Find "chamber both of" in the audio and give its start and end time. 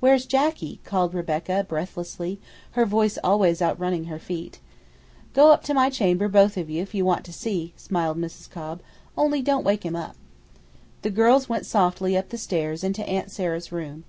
5.90-6.70